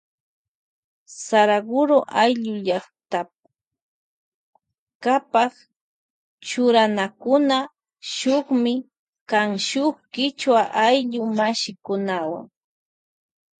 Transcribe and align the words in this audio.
Saraguro 1.25 1.97
ayllu 2.23 2.53
llaktakapa 2.65 5.43
churanakuna 6.47 7.57
shukmi 8.15 8.73
kan 9.31 9.49
shuk 9.67 9.95
kichwa 10.13 10.61
ayllu 10.85 11.19
mashikunawan. 11.37 12.45